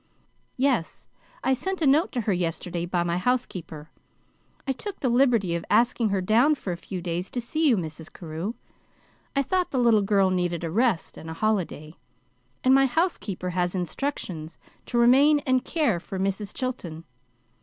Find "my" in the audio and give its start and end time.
3.03-3.19, 12.73-12.87